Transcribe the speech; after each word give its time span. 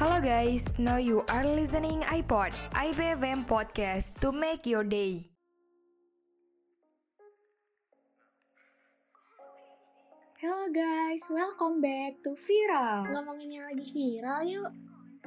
Hello 0.00 0.16
guys, 0.16 0.64
now 0.80 0.96
you 0.96 1.20
are 1.28 1.44
listening 1.44 2.00
iPod, 2.08 2.56
IBFM 2.72 3.44
podcast 3.44 4.16
to 4.24 4.32
make 4.32 4.64
your 4.64 4.80
day. 4.80 5.28
Hello 10.40 10.72
guys, 10.72 11.28
welcome 11.28 11.84
back 11.84 12.16
to 12.24 12.32
Viral. 12.32 13.12
Ngomongin 13.12 13.60
yang 13.60 13.68
lagi 13.68 13.92
viral 13.92 14.40
yuk. 14.48 14.72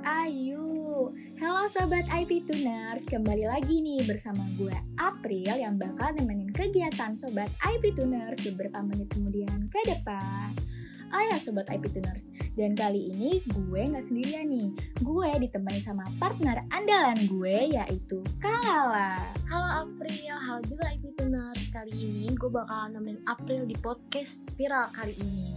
Ayo, 0.02 1.14
halo 1.38 1.70
sobat 1.70 2.10
IP 2.10 2.42
Tuners, 2.50 3.06
kembali 3.06 3.46
lagi 3.46 3.78
nih 3.78 4.02
bersama 4.10 4.42
gue 4.58 4.74
April 4.98 5.54
yang 5.54 5.78
bakal 5.78 6.18
nemenin 6.18 6.50
kegiatan 6.50 7.14
sobat 7.14 7.54
IP 7.62 7.94
Tuners 7.94 8.42
beberapa 8.42 8.82
menit 8.82 9.06
kemudian 9.14 9.70
ke 9.70 9.86
depan. 9.86 10.73
Ayo 11.14 11.38
sobat 11.38 11.70
IP 11.70 11.94
Tuners, 11.94 12.34
dan 12.58 12.74
kali 12.74 13.14
ini 13.14 13.38
gue 13.54 13.82
nggak 13.86 14.02
sendirian 14.02 14.50
nih, 14.50 14.74
gue 14.98 15.30
ditemani 15.46 15.78
sama 15.78 16.02
partner 16.18 16.66
andalan 16.74 17.14
gue 17.30 17.70
yaitu 17.70 18.18
Kalala. 18.42 19.22
Halo 19.46 19.86
April, 19.86 20.34
halo 20.34 20.66
juga 20.66 20.90
IP 20.90 21.14
Tuners. 21.14 21.70
Kali 21.70 21.94
ini 21.94 22.34
gue 22.34 22.50
bakal 22.50 22.98
nemenin 22.98 23.22
April 23.30 23.70
di 23.70 23.78
podcast 23.78 24.58
viral 24.58 24.90
kali 24.90 25.14
ini. 25.22 25.54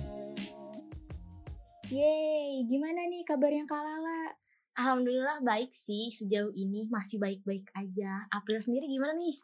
Yeay, 1.89 2.69
gimana 2.69 3.09
nih 3.09 3.25
kabarnya 3.25 3.65
Kalala? 3.65 4.37
Alhamdulillah 4.77 5.41
baik 5.41 5.73
sih 5.73 6.13
sejauh 6.13 6.53
ini 6.53 6.85
masih 6.93 7.17
baik-baik 7.17 7.65
aja. 7.73 8.29
April 8.29 8.61
sendiri 8.61 8.93
gimana 8.93 9.17
nih? 9.17 9.41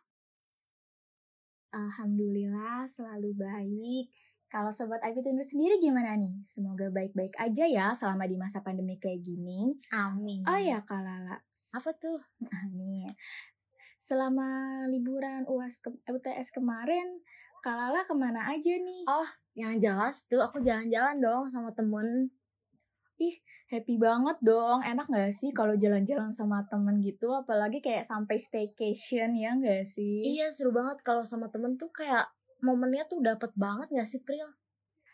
Alhamdulillah 1.73 2.85
selalu 2.85 3.33
baik. 3.33 4.13
Kalau 4.53 4.69
sobat 4.69 5.01
IP 5.01 5.25
Tuners 5.25 5.49
sendiri 5.49 5.81
gimana 5.81 6.13
nih? 6.13 6.37
Semoga 6.45 6.93
baik-baik 6.93 7.41
aja 7.41 7.65
ya 7.65 7.89
selama 7.97 8.29
di 8.29 8.37
masa 8.37 8.61
pandemi 8.61 9.01
kayak 9.01 9.25
gini. 9.25 9.81
Amin. 9.97 10.45
Oh 10.45 10.61
ya 10.61 10.85
Kak 10.85 11.01
Lala. 11.01 11.41
Apa 11.73 11.91
tuh? 11.97 12.21
Amin. 12.61 13.09
Selama 13.97 14.85
liburan 14.93 15.49
UAS 15.49 15.81
ke, 15.81 15.89
UTS 16.05 16.53
kemarin, 16.53 17.25
Kak 17.65 17.81
Lala 17.81 18.05
ke 18.05 18.13
mana 18.13 18.45
aja 18.53 18.77
nih? 18.77 19.09
Oh, 19.09 19.25
yang 19.57 19.81
jelas 19.81 20.29
tuh 20.29 20.45
aku 20.45 20.61
jalan-jalan 20.61 21.17
dong 21.17 21.49
sama 21.49 21.73
temen. 21.73 22.29
Happy 23.73 23.97
banget 23.97 24.37
dong. 24.45 24.85
Enak 24.85 25.09
gak 25.09 25.33
sih 25.33 25.57
kalau 25.57 25.73
jalan-jalan 25.81 26.29
sama 26.29 26.69
temen 26.69 27.01
gitu? 27.01 27.33
Apalagi 27.33 27.81
kayak 27.81 28.05
sampai 28.05 28.37
staycation 28.37 29.33
ya 29.33 29.57
gak 29.57 29.89
sih? 29.89 30.21
Iya 30.21 30.53
seru 30.53 30.77
banget 30.77 31.01
kalau 31.01 31.25
sama 31.25 31.49
temen 31.49 31.81
tuh 31.81 31.89
kayak 31.89 32.29
momennya 32.63 33.05
tuh 33.11 33.21
dapet 33.21 33.51
banget 33.59 33.91
gak 33.93 34.09
sih 34.09 34.23
Pril? 34.23 34.47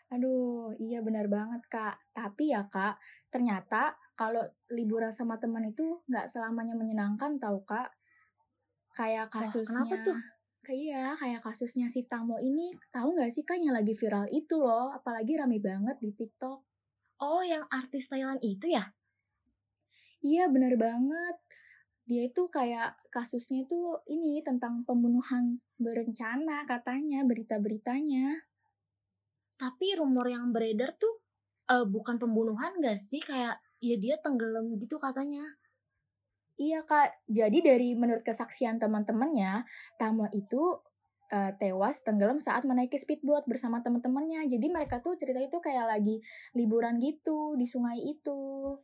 Aduh, 0.09 0.73
iya 0.81 1.05
benar 1.05 1.29
banget 1.29 1.61
kak. 1.69 2.01
Tapi 2.17 2.49
ya 2.49 2.65
kak, 2.65 2.97
ternyata 3.29 3.93
kalau 4.17 4.41
liburan 4.73 5.13
sama 5.13 5.37
teman 5.37 5.69
itu 5.69 6.01
nggak 6.09 6.25
selamanya 6.25 6.73
menyenangkan 6.73 7.37
tau 7.37 7.61
kak. 7.61 7.93
Kayak 8.97 9.29
kasusnya. 9.29 9.85
kenapa 9.85 9.95
tuh? 10.01 10.17
Kayak 10.65 10.79
iya, 10.81 11.03
kayak 11.13 11.41
kasusnya 11.45 11.87
si 11.87 12.03
Tamo 12.09 12.41
ini, 12.41 12.73
tahu 12.89 13.15
nggak 13.15 13.31
sih 13.31 13.45
kan 13.45 13.61
yang 13.61 13.77
lagi 13.77 13.93
viral 13.93 14.25
itu 14.33 14.59
loh, 14.59 14.91
apalagi 14.91 15.37
rame 15.37 15.61
banget 15.61 15.97
di 16.01 16.09
TikTok. 16.11 16.59
Oh 17.21 17.45
yang 17.45 17.63
artis 17.69 18.09
Thailand 18.09 18.41
itu 18.41 18.65
ya? 18.65 18.89
Iya 20.25 20.51
benar 20.51 20.75
banget. 20.75 21.37
Dia 22.09 22.25
itu 22.25 22.49
kayak 22.49 22.97
kasusnya 23.13 23.69
itu 23.69 24.01
ini 24.09 24.41
tentang 24.41 24.81
pembunuhan 24.81 25.61
berencana 25.77 26.65
katanya 26.65 27.21
berita-beritanya. 27.21 28.49
Tapi 29.61 29.93
rumor 29.93 30.25
yang 30.25 30.49
beredar 30.49 30.97
tuh 30.97 31.21
eh, 31.69 31.85
bukan 31.85 32.17
pembunuhan 32.17 32.73
gak 32.81 32.97
sih? 32.97 33.21
Kayak 33.21 33.61
ya 33.77 33.93
dia 34.01 34.17
tenggelam 34.17 34.73
gitu 34.81 34.97
katanya. 34.97 35.45
Iya 36.59 36.83
kak, 36.83 37.23
jadi 37.29 37.55
dari 37.63 37.95
menurut 37.95 38.25
kesaksian 38.25 38.81
teman-temannya, 38.81 39.63
Tamo 39.95 40.27
itu 40.33 40.81
eh, 41.29 41.53
tewas 41.61 42.01
tenggelam 42.01 42.41
saat 42.41 42.65
menaiki 42.65 42.97
speedboat 42.97 43.45
bersama 43.45 43.85
teman-temannya. 43.85 44.49
Jadi 44.49 44.65
mereka 44.67 44.97
tuh 44.99 45.13
cerita 45.13 45.39
itu 45.39 45.61
kayak 45.61 45.85
lagi 45.93 46.19
liburan 46.57 46.97
gitu 46.97 47.53
di 47.53 47.69
sungai 47.69 48.01
itu. 48.01 48.75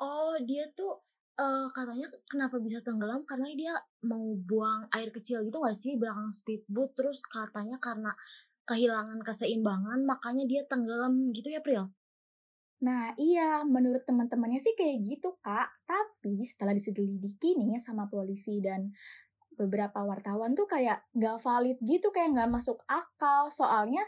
Oh 0.00 0.34
dia 0.46 0.64
tuh 0.72 1.09
eh, 1.38 1.66
katanya 1.70 2.08
kenapa 2.26 2.56
bisa 2.58 2.82
tenggelam 2.82 3.22
karena 3.28 3.48
dia 3.54 3.74
mau 4.06 4.34
buang 4.34 4.90
air 4.90 5.14
kecil 5.14 5.46
gitu 5.46 5.62
gak 5.62 5.76
sih 5.76 5.94
belakang 6.00 6.34
speedboat 6.34 6.96
terus 6.98 7.22
katanya 7.26 7.78
karena 7.78 8.10
kehilangan 8.70 9.18
keseimbangan 9.26 10.06
makanya 10.06 10.46
dia 10.46 10.62
tenggelam 10.70 11.34
gitu 11.34 11.50
ya 11.50 11.58
Pril. 11.58 11.90
Nah 12.80 13.12
iya, 13.20 13.66
menurut 13.66 14.06
teman-temannya 14.08 14.62
sih 14.62 14.72
kayak 14.78 15.02
gitu 15.04 15.36
kak. 15.44 15.68
Tapi 15.84 16.40
setelah 16.46 16.72
diselidiki 16.72 17.58
nih 17.58 17.76
sama 17.82 18.08
polisi 18.08 18.62
dan 18.62 18.94
beberapa 19.58 20.00
wartawan 20.00 20.56
tuh 20.56 20.64
kayak 20.64 21.04
nggak 21.12 21.36
valid 21.42 21.78
gitu, 21.84 22.08
kayak 22.14 22.32
nggak 22.32 22.50
masuk 22.52 22.80
akal. 22.88 23.52
Soalnya 23.52 24.06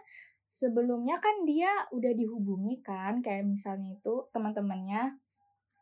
sebelumnya 0.48 1.20
kan 1.20 1.44
dia 1.44 1.68
udah 1.92 2.12
dihubungi 2.16 2.80
kan, 2.80 3.20
kayak 3.20 3.44
misalnya 3.44 3.98
itu 3.98 4.14
teman-temannya. 4.32 5.20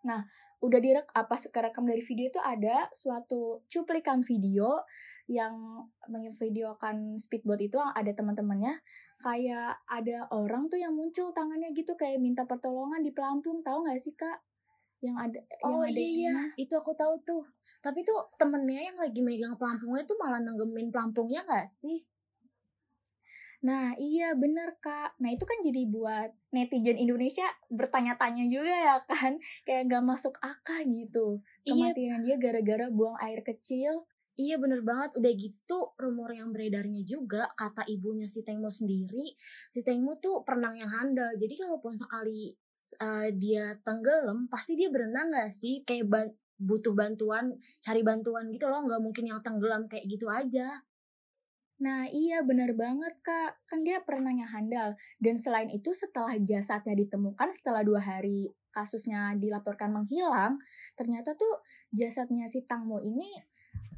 Nah, 0.06 0.24
udah 0.60 0.80
direk 0.80 1.08
apa 1.12 1.36
kerekam 1.48 1.88
dari 1.88 2.04
video 2.04 2.28
itu 2.28 2.40
ada 2.40 2.88
suatu 2.92 3.64
cuplikan 3.68 4.20
video 4.20 4.84
yang 5.30 5.86
memvideokan 6.10 7.14
speedboat 7.14 7.62
itu 7.62 7.78
ada 7.78 8.10
teman-temannya 8.10 8.82
kayak 9.22 9.78
ada 9.86 10.26
orang 10.34 10.66
tuh 10.66 10.80
yang 10.80 10.90
muncul 10.90 11.30
tangannya 11.30 11.70
gitu 11.70 11.94
kayak 11.94 12.18
minta 12.18 12.42
pertolongan 12.42 12.98
di 12.98 13.14
pelampung 13.14 13.62
tahu 13.62 13.86
nggak 13.86 14.00
sih 14.00 14.18
kak 14.18 14.42
yang 15.00 15.16
ada 15.16 15.40
yang 15.40 15.64
Oh 15.64 15.80
ada 15.80 15.96
iya, 15.96 16.28
iya, 16.28 16.32
ini. 16.36 16.64
itu 16.64 16.72
aku 16.76 16.92
tahu 16.92 17.16
tuh. 17.24 17.44
Tapi 17.80 18.04
tuh 18.04 18.20
temennya 18.36 18.92
yang 18.92 18.98
lagi 19.00 19.24
megang 19.24 19.56
pelampungnya 19.56 20.04
tuh 20.04 20.16
malah 20.20 20.40
nenggemin 20.44 20.92
pelampungnya 20.92 21.40
gak 21.48 21.64
sih? 21.64 22.04
Nah 23.60 23.92
iya 24.00 24.32
bener 24.32 24.80
kak 24.80 25.20
nah 25.20 25.28
itu 25.28 25.44
kan 25.44 25.60
jadi 25.60 25.84
buat 25.84 26.32
netizen 26.48 26.96
Indonesia 26.96 27.44
bertanya-tanya 27.68 28.48
juga 28.48 28.72
ya 28.72 28.96
kan 29.04 29.36
kayak 29.68 29.88
nggak 29.88 30.04
masuk 30.04 30.34
akal 30.40 30.80
gitu 30.88 31.44
Iya. 31.68 31.92
kematian 31.92 32.20
dia 32.24 32.36
gara-gara 32.40 32.86
buang 32.88 33.20
air 33.20 33.44
kecil 33.44 34.08
Iya 34.40 34.56
bener 34.56 34.80
banget, 34.80 35.20
udah 35.20 35.32
gitu 35.36 35.58
tuh 35.68 35.84
rumor 36.00 36.32
yang 36.32 36.48
beredarnya 36.48 37.04
juga 37.04 37.44
kata 37.60 37.84
ibunya 37.92 38.24
si 38.24 38.40
Tengmo 38.40 38.72
sendiri, 38.72 39.36
si 39.68 39.84
Tengmo 39.84 40.16
tuh 40.16 40.48
perenang 40.48 40.80
yang 40.80 40.88
handal. 40.88 41.36
Jadi 41.36 41.60
kalaupun 41.60 42.00
sekali 42.00 42.56
uh, 43.04 43.28
dia 43.36 43.76
tenggelam, 43.84 44.48
pasti 44.48 44.80
dia 44.80 44.88
berenang 44.88 45.28
gak 45.28 45.52
sih? 45.52 45.84
Kayak 45.84 46.06
ban- 46.08 46.36
butuh 46.56 46.96
bantuan, 46.96 47.52
cari 47.84 48.00
bantuan 48.00 48.48
gitu 48.48 48.68
loh, 48.68 48.80
nggak 48.84 49.00
mungkin 49.04 49.24
yang 49.28 49.40
tenggelam 49.44 49.84
kayak 49.92 50.08
gitu 50.08 50.24
aja. 50.32 50.68
Nah 51.80 52.04
iya 52.12 52.44
bener 52.44 52.76
banget 52.76 53.16
kak, 53.24 53.64
kan 53.64 53.80
dia 53.80 54.04
perenangnya 54.04 54.48
handal. 54.52 54.94
Dan 55.16 55.40
selain 55.40 55.72
itu 55.72 55.96
setelah 55.96 56.36
jasadnya 56.36 56.92
ditemukan 56.92 57.48
setelah 57.56 57.80
dua 57.80 58.00
hari 58.04 58.52
kasusnya 58.70 59.34
dilaporkan 59.34 59.90
menghilang, 59.90 60.60
ternyata 60.94 61.34
tuh 61.34 61.64
jasadnya 61.90 62.46
si 62.46 62.62
Tangmo 62.68 63.02
ini 63.02 63.28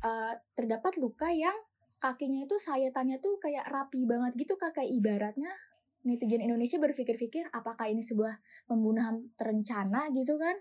eh, 0.00 0.34
terdapat 0.56 0.96
luka 1.02 1.28
yang 1.28 1.54
kakinya 2.02 2.46
itu 2.46 2.58
sayatannya 2.58 3.22
tuh 3.22 3.38
kayak 3.38 3.66
rapi 3.68 4.06
banget 4.06 4.34
gitu 4.38 4.54
kak, 4.58 4.74
kayak 4.74 4.90
ibaratnya 4.90 5.52
netizen 6.02 6.42
Indonesia 6.42 6.82
berpikir-pikir 6.82 7.46
apakah 7.54 7.86
ini 7.86 8.02
sebuah 8.02 8.42
pembunuhan 8.66 9.30
terencana 9.38 10.10
gitu 10.10 10.34
kan? 10.34 10.58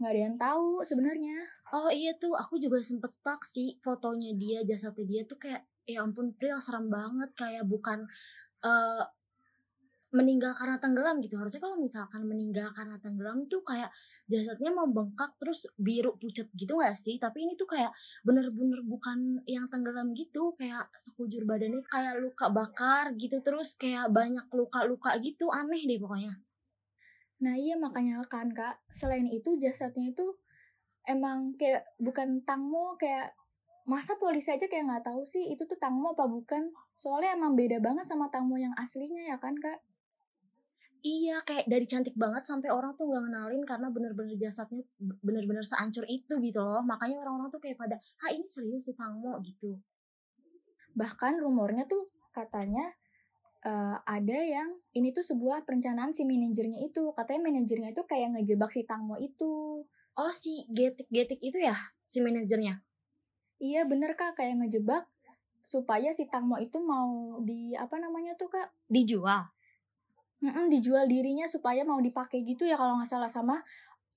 Nggak 0.00 0.12
ada 0.16 0.20
yang 0.24 0.38
tahu 0.40 0.68
sebenarnya. 0.80 1.36
Oh 1.76 1.92
iya 1.92 2.16
tuh, 2.16 2.32
aku 2.32 2.56
juga 2.56 2.80
sempet 2.80 3.12
stuck 3.12 3.44
sih 3.44 3.76
fotonya 3.84 4.32
dia, 4.32 4.64
jasadnya 4.64 5.04
dia 5.04 5.22
tuh 5.28 5.36
kayak, 5.36 5.62
ya 5.84 6.00
ampun 6.00 6.32
Pril 6.40 6.56
serem 6.56 6.88
banget, 6.88 7.30
kayak 7.36 7.68
bukan 7.68 8.08
eh 8.64 9.04
meninggal 10.10 10.56
karena 10.58 10.74
tenggelam 10.82 11.22
gitu. 11.22 11.38
Harusnya 11.38 11.62
kalau 11.62 11.78
misalkan 11.78 12.26
meninggal 12.26 12.66
karena 12.74 12.98
tenggelam 12.98 13.46
tuh 13.46 13.62
kayak 13.62 13.94
jasadnya 14.26 14.74
mau 14.74 14.88
bengkak 14.90 15.38
terus 15.38 15.70
biru 15.78 16.18
pucat 16.18 16.50
gitu 16.56 16.80
gak 16.82 16.96
sih? 16.98 17.14
Tapi 17.22 17.46
ini 17.46 17.54
tuh 17.54 17.68
kayak 17.70 17.94
bener-bener 18.26 18.82
bukan 18.82 19.38
yang 19.46 19.70
tenggelam 19.70 20.10
gitu, 20.16 20.50
kayak 20.58 20.90
sekujur 20.98 21.46
badannya 21.46 21.84
kayak 21.86 22.18
luka 22.18 22.50
bakar 22.50 23.14
gitu 23.22 23.38
terus 23.44 23.78
kayak 23.78 24.10
banyak 24.10 24.48
luka-luka 24.50 25.14
gitu, 25.22 25.46
aneh 25.54 25.82
deh 25.86 26.00
pokoknya. 26.02 26.34
Nah 27.40 27.54
iya 27.56 27.74
makanya 27.80 28.20
kan 28.28 28.52
kak, 28.52 28.80
selain 28.92 29.24
itu 29.28 29.56
jasadnya 29.56 30.12
itu 30.12 30.26
emang 31.08 31.56
kayak 31.56 31.88
bukan 31.96 32.44
tangmo 32.44 32.94
kayak 33.00 33.32
masa 33.88 34.14
polisi 34.20 34.52
aja 34.52 34.68
kayak 34.68 34.84
nggak 34.86 35.04
tahu 35.08 35.24
sih 35.24 35.48
itu 35.48 35.64
tuh 35.64 35.78
tangmo 35.80 36.12
apa 36.12 36.28
bukan? 36.28 36.68
Soalnya 37.00 37.34
emang 37.34 37.56
beda 37.56 37.80
banget 37.80 38.04
sama 38.04 38.28
tangmo 38.28 38.60
yang 38.60 38.76
aslinya 38.76 39.32
ya 39.32 39.36
kan 39.40 39.56
kak? 39.56 39.80
Iya, 41.00 41.40
kayak 41.48 41.64
dari 41.64 41.88
cantik 41.88 42.12
banget 42.12 42.44
sampai 42.44 42.68
orang 42.68 42.92
tuh 42.92 43.08
gak 43.08 43.24
ngenalin 43.24 43.64
karena 43.64 43.88
bener-bener 43.88 44.36
jasadnya 44.36 44.84
bener-bener 45.00 45.64
seancur 45.64 46.04
itu 46.04 46.36
gitu 46.44 46.60
loh. 46.60 46.84
Makanya 46.84 47.24
orang-orang 47.24 47.48
tuh 47.48 47.56
kayak 47.56 47.80
pada, 47.80 47.96
ha 47.96 48.26
ini 48.28 48.44
serius 48.44 48.84
si 48.84 48.92
Tangmo 48.92 49.40
gitu. 49.40 49.80
Bahkan 50.92 51.40
rumornya 51.40 51.88
tuh 51.88 52.12
katanya 52.36 52.92
eh, 53.64 53.96
ada 54.04 54.38
yang 54.40 54.70
ini 54.96 55.12
tuh 55.12 55.24
sebuah 55.24 55.68
perencanaan 55.68 56.16
si 56.16 56.24
manajernya 56.24 56.80
itu. 56.84 57.12
Katanya 57.12 57.50
manajernya 57.52 57.88
itu 57.92 58.02
kayak 58.08 58.38
ngejebak 58.38 58.70
si 58.72 58.82
Tangmo 58.84 59.16
itu. 59.20 59.84
Oh 60.18 60.32
si 60.34 60.66
getik-getik 60.72 61.40
itu 61.40 61.58
ya 61.60 61.76
si 62.04 62.20
manajernya. 62.24 62.82
Iya 63.60 63.84
bener 63.84 64.16
kak 64.16 64.40
kayak 64.40 64.64
ngejebak 64.64 65.04
supaya 65.62 66.10
si 66.10 66.26
Tangmo 66.26 66.56
itu 66.56 66.80
mau 66.80 67.38
di 67.44 67.76
apa 67.76 68.00
namanya 68.00 68.34
tuh 68.34 68.50
kak 68.50 68.72
Dijual. 68.88 69.52
Mm-mm, 70.40 70.72
dijual 70.72 71.04
dirinya 71.04 71.44
supaya 71.44 71.84
mau 71.84 72.00
dipakai 72.00 72.40
gitu 72.48 72.64
ya 72.64 72.80
kalau 72.80 72.96
nggak 72.96 73.12
salah 73.12 73.28
sama 73.28 73.60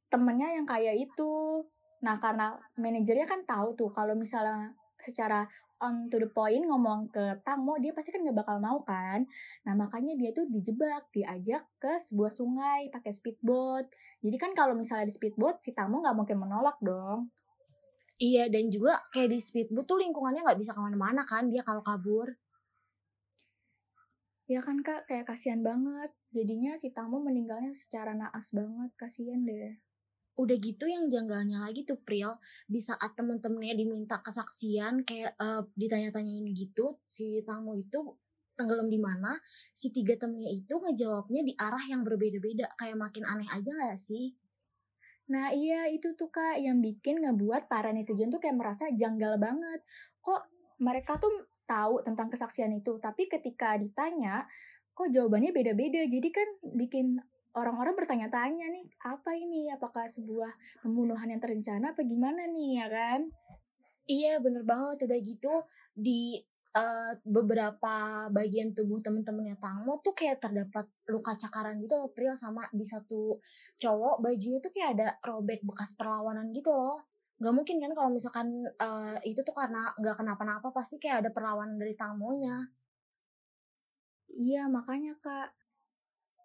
temennya 0.08 0.56
yang 0.56 0.64
kayak 0.64 0.96
itu. 0.96 1.68
Nah 2.00 2.16
karena 2.16 2.56
manajernya 2.80 3.28
kan 3.28 3.44
tahu 3.44 3.76
tuh 3.76 3.92
kalau 3.92 4.16
misalnya 4.16 4.72
secara 5.04 5.44
on 5.84 6.08
to 6.08 6.16
the 6.16 6.32
point 6.32 6.64
ngomong 6.64 7.12
ke 7.12 7.44
Tangmo 7.44 7.76
dia 7.76 7.92
pasti 7.92 8.16
kan 8.16 8.24
nggak 8.24 8.40
bakal 8.40 8.64
mau 8.64 8.80
kan. 8.88 9.28
Nah 9.68 9.76
makanya 9.76 10.16
dia 10.16 10.32
tuh 10.32 10.48
dijebak 10.48 11.12
diajak 11.12 11.68
ke 11.76 12.00
sebuah 12.00 12.32
sungai 12.32 12.88
pakai 12.88 13.12
speedboat. 13.12 13.92
Jadi 14.24 14.38
kan 14.40 14.56
kalau 14.56 14.72
misalnya 14.72 15.12
di 15.12 15.14
speedboat 15.14 15.60
si 15.60 15.76
Tangmo 15.76 16.00
nggak 16.00 16.16
mungkin 16.16 16.40
menolak 16.40 16.80
dong. 16.80 17.28
Iya 18.16 18.48
dan 18.48 18.72
juga 18.72 19.04
kayak 19.12 19.36
di 19.36 19.40
speedboat 19.44 19.84
tuh 19.84 20.00
lingkungannya 20.00 20.48
nggak 20.48 20.60
bisa 20.64 20.72
ke 20.72 20.80
mana-mana 20.80 21.28
kan 21.28 21.52
dia 21.52 21.60
kalau 21.68 21.84
kabur. 21.84 22.32
Ya 24.48 24.64
kan 24.64 24.80
kak 24.80 25.12
kayak 25.12 25.28
kasihan 25.28 25.60
banget. 25.60 26.16
Jadinya 26.32 26.80
si 26.80 26.96
Tangmo 26.96 27.20
meninggalnya 27.20 27.76
secara 27.76 28.16
naas 28.16 28.56
banget 28.56 28.96
kasihan 28.96 29.44
deh. 29.44 29.83
Udah 30.34 30.58
gitu 30.58 30.90
yang 30.90 31.08
janggalnya 31.10 31.62
lagi 31.62 31.86
tuh 31.86 32.02
Pril 32.02 32.34
di 32.66 32.82
saat 32.82 33.14
temen-temennya 33.14 33.78
diminta 33.78 34.18
kesaksian 34.20 35.06
kayak 35.06 35.38
eh, 35.38 35.62
ditanya-tanyain 35.78 36.46
gitu 36.58 36.98
si 37.06 37.46
tamu 37.46 37.78
itu 37.78 38.18
tenggelam 38.54 38.90
di 38.90 39.02
mana 39.02 39.34
si 39.74 39.90
tiga 39.90 40.14
temennya 40.18 40.54
itu 40.54 40.74
ngejawabnya 40.78 41.42
di 41.42 41.54
arah 41.58 41.82
yang 41.90 42.06
berbeda-beda 42.06 42.70
kayak 42.78 42.98
makin 42.98 43.26
aneh 43.26 43.50
aja 43.50 43.72
gak 43.74 43.98
sih? 43.98 44.34
Nah 45.30 45.56
iya 45.56 45.88
itu 45.88 46.14
tuh 46.14 46.30
kak 46.30 46.60
yang 46.60 46.84
bikin 46.84 47.24
ngebuat 47.24 47.72
para 47.72 47.96
netizen 47.96 48.30
tuh 48.30 48.44
kayak 48.44 48.58
merasa 48.60 48.92
janggal 48.92 49.40
banget. 49.40 49.82
Kok 50.20 50.42
mereka 50.84 51.16
tuh 51.22 51.32
tahu 51.64 52.04
tentang 52.04 52.28
kesaksian 52.28 52.76
itu, 52.76 53.00
tapi 53.00 53.32
ketika 53.32 53.80
ditanya, 53.80 54.44
kok 54.92 55.10
jawabannya 55.10 55.56
beda-beda. 55.56 56.04
Jadi 56.06 56.30
kan 56.30 56.48
bikin 56.76 57.24
orang-orang 57.54 57.94
bertanya-tanya 57.98 58.66
nih, 58.70 58.86
apa 59.06 59.32
ini? 59.38 59.70
Apakah 59.74 60.10
sebuah 60.10 60.52
pembunuhan 60.82 61.30
yang 61.30 61.42
terencana 61.42 61.94
apa 61.94 62.02
gimana 62.06 62.50
nih 62.50 62.84
ya 62.84 62.88
kan? 62.90 63.22
Iya 64.10 64.44
bener 64.44 64.68
banget 64.68 65.08
udah 65.08 65.20
gitu 65.24 65.54
di 65.96 66.36
eh, 66.76 67.14
beberapa 67.24 68.28
bagian 68.34 68.76
tubuh 68.76 69.00
temen-temennya 69.00 69.56
Tangmo 69.62 70.02
tuh 70.04 70.12
kayak 70.12 70.44
terdapat 70.44 70.86
luka 71.08 71.38
cakaran 71.40 71.80
gitu 71.80 71.96
loh 71.96 72.10
Pril 72.12 72.36
sama 72.36 72.68
di 72.76 72.84
satu 72.84 73.40
cowok 73.80 74.20
bajunya 74.20 74.60
tuh 74.60 74.72
kayak 74.74 74.90
ada 75.00 75.08
robek 75.24 75.64
bekas 75.64 75.96
perlawanan 75.96 76.52
gitu 76.52 76.74
loh 76.76 77.00
nggak 77.40 77.54
mungkin 77.56 77.78
kan 77.80 77.92
kalau 77.96 78.10
misalkan 78.12 78.48
eh, 78.68 79.18
itu 79.24 79.40
tuh 79.46 79.56
karena 79.56 79.88
nggak 79.96 80.16
kenapa-napa 80.20 80.68
pasti 80.76 81.00
kayak 81.00 81.28
ada 81.28 81.30
perlawanan 81.32 81.80
dari 81.80 81.96
Tangmonya 81.96 82.68
Iya 84.34 84.66
makanya 84.66 85.14
kak. 85.22 85.54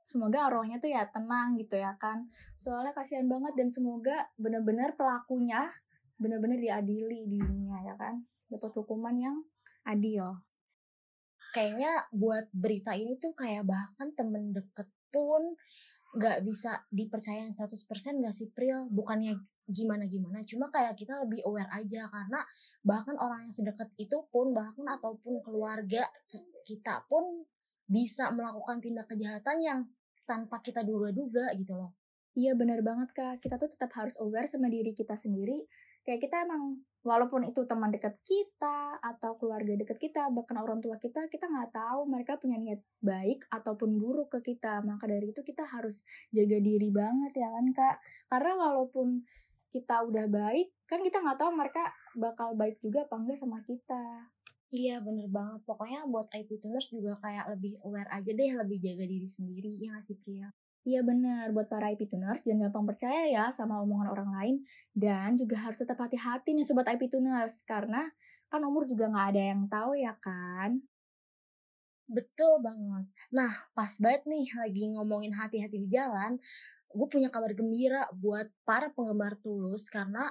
Semoga 0.08 0.48
arwahnya 0.48 0.80
tuh 0.80 0.88
ya 0.88 1.04
tenang 1.12 1.54
gitu 1.60 1.76
ya 1.76 1.92
kan. 2.00 2.26
Soalnya 2.56 2.96
kasihan 2.96 3.28
banget 3.28 3.52
dan 3.60 3.68
semoga 3.68 4.32
benar-benar 4.40 4.96
pelakunya 4.96 5.68
benar-benar 6.16 6.58
diadili 6.58 7.28
di 7.28 7.38
dunia 7.38 7.78
ya 7.84 7.94
kan. 7.94 8.24
Dapat 8.48 8.72
hukuman 8.80 9.14
yang 9.20 9.36
adil. 9.84 10.40
kayaknya 11.48 12.04
buat 12.12 12.44
berita 12.52 12.92
ini 12.92 13.16
tuh 13.16 13.32
kayak 13.32 13.64
bahkan 13.64 14.12
temen 14.12 14.52
deket 14.52 14.88
pun 15.08 15.56
nggak 16.16 16.44
bisa 16.44 16.84
dipercaya 16.92 17.48
100% 17.48 18.20
gak 18.24 18.34
sih 18.36 18.48
Pril 18.52 18.88
bukannya 18.92 19.36
gimana-gimana 19.68 20.44
cuma 20.48 20.72
kayak 20.72 20.96
kita 20.96 21.20
lebih 21.20 21.44
aware 21.44 21.68
aja 21.68 22.08
karena 22.08 22.40
bahkan 22.80 23.16
orang 23.20 23.48
yang 23.48 23.52
sedekat 23.52 23.92
itu 24.00 24.16
pun 24.32 24.56
bahkan 24.56 24.84
ataupun 24.88 25.44
keluarga 25.44 26.08
ki- 26.24 26.48
kita 26.64 27.04
pun 27.08 27.44
bisa 27.84 28.32
melakukan 28.32 28.80
tindak 28.80 29.08
kejahatan 29.08 29.56
yang 29.60 29.80
tanpa 30.28 30.60
kita 30.60 30.84
duga-duga 30.84 31.48
gitu 31.56 31.72
loh 31.72 31.96
Iya 32.38 32.54
benar 32.54 32.86
banget 32.86 33.10
kak. 33.18 33.42
Kita 33.42 33.58
tuh 33.58 33.66
tetap 33.66 33.90
harus 33.98 34.14
aware 34.22 34.46
sama 34.46 34.70
diri 34.70 34.94
kita 34.94 35.18
sendiri. 35.18 35.66
Kayak 36.06 36.22
kita 36.22 36.46
emang 36.46 36.86
walaupun 37.02 37.42
itu 37.42 37.66
teman 37.66 37.90
dekat 37.90 38.14
kita 38.22 38.94
atau 39.02 39.34
keluarga 39.34 39.74
dekat 39.74 39.98
kita 39.98 40.30
bahkan 40.30 40.54
orang 40.62 40.78
tua 40.78 41.02
kita 41.02 41.26
kita 41.26 41.50
nggak 41.50 41.74
tahu 41.74 42.06
mereka 42.06 42.38
punya 42.38 42.60
niat 42.62 42.78
baik 43.02 43.42
ataupun 43.50 43.98
buruk 43.98 44.30
ke 44.38 44.54
kita. 44.54 44.78
Maka 44.86 45.10
dari 45.10 45.34
itu 45.34 45.42
kita 45.42 45.66
harus 45.66 46.06
jaga 46.30 46.62
diri 46.62 46.94
banget 46.94 47.42
ya 47.42 47.50
kan 47.50 47.66
kak. 47.74 47.96
Karena 48.30 48.52
walaupun 48.54 49.26
kita 49.74 50.06
udah 50.06 50.30
baik 50.30 50.70
kan 50.86 51.02
kita 51.02 51.18
nggak 51.18 51.42
tahu 51.42 51.50
mereka 51.58 51.90
bakal 52.14 52.54
baik 52.54 52.78
juga 52.78 53.02
apa 53.02 53.18
enggak 53.18 53.34
sama 53.34 53.58
kita. 53.66 54.30
Iya 54.68 55.00
bener 55.00 55.26
banget 55.32 55.60
pokoknya 55.64 56.04
buat 56.12 56.28
IP 56.28 56.60
tuners 56.60 56.92
juga 56.92 57.16
kayak 57.24 57.56
lebih 57.56 57.80
aware 57.88 58.10
aja 58.12 58.30
deh 58.36 58.50
lebih 58.52 58.78
jaga 58.84 59.04
diri 59.08 59.24
sendiri 59.24 59.72
ya 59.80 59.96
gak 59.96 60.04
sih 60.04 60.16
Pril 60.20 60.52
Iya 60.88 61.04
benar, 61.04 61.52
buat 61.52 61.68
para 61.68 61.92
IP 61.92 62.08
Tuners 62.08 62.40
jangan 62.40 62.72
gampang 62.72 62.88
percaya 62.88 63.28
ya 63.28 63.44
sama 63.52 63.76
omongan 63.84 64.08
orang 64.08 64.30
lain 64.32 64.56
dan 64.96 65.36
juga 65.36 65.60
harus 65.60 65.76
tetap 65.76 66.00
hati-hati 66.00 66.56
nih 66.56 66.64
sobat 66.64 66.88
IP 66.88 67.12
Tuners 67.12 67.60
karena 67.68 68.08
kan 68.48 68.64
umur 68.64 68.88
juga 68.88 69.12
nggak 69.12 69.26
ada 69.36 69.42
yang 69.52 69.62
tahu 69.68 69.92
ya 70.00 70.16
kan. 70.16 70.80
Betul 72.08 72.64
banget. 72.64 73.04
Nah, 73.36 73.52
pas 73.76 73.92
banget 74.00 74.24
nih 74.32 74.48
lagi 74.56 74.82
ngomongin 74.96 75.36
hati-hati 75.36 75.76
di 75.76 75.88
jalan, 75.92 76.40
gue 76.88 77.06
punya 77.12 77.28
kabar 77.28 77.52
gembira 77.52 78.08
buat 78.16 78.48
para 78.64 78.88
penggemar 78.88 79.36
Tulus 79.44 79.92
karena 79.92 80.24